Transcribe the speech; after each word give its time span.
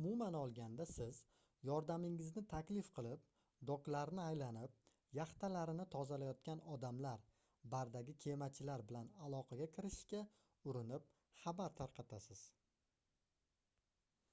umuman 0.00 0.34
olganda 0.40 0.84
siz 0.88 1.16
yordamingizni 1.68 2.42
taklif 2.52 2.90
qilib 2.98 3.24
doklarni 3.70 4.20
aylanib 4.24 4.76
yaxtalarini 5.20 5.86
tozalayotgan 5.94 6.62
odamlr 6.76 7.24
bardagi 7.74 8.16
kemachilar 8.26 8.86
bilan 8.92 9.10
aloqaga 9.30 9.68
kirishishga 9.78 10.20
urinib 10.74 11.10
xabar 11.42 11.74
tarqatasiz 11.82 12.44